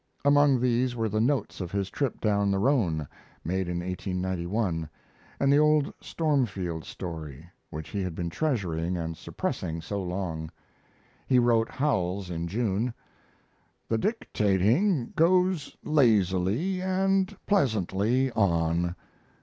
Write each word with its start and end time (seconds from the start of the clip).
Among 0.25 0.59
these 0.59 0.95
were 0.95 1.09
the 1.09 1.21
notes 1.21 1.61
of 1.61 1.71
his 1.71 1.91
trip 1.91 2.19
down 2.19 2.49
the 2.49 2.57
Rhone, 2.57 3.07
made 3.45 3.67
in 3.67 3.81
1891, 3.81 4.89
and 5.39 5.53
the 5.53 5.59
old 5.59 5.93
Stormfield 6.01 6.85
story, 6.85 7.47
which 7.69 7.89
he 7.89 8.01
had 8.01 8.15
been 8.15 8.31
treasuring 8.31 8.97
and 8.97 9.15
suppressing 9.15 9.79
so 9.79 10.01
long. 10.01 10.49
He 11.27 11.37
wrote 11.37 11.69
Howells 11.69 12.31
in 12.31 12.47
June: 12.47 12.95
The 13.87 13.99
dictating 13.99 15.13
goes 15.15 15.77
lazily 15.83 16.81
and 16.81 17.37
pleasantly 17.45 18.31
on. 18.31 18.95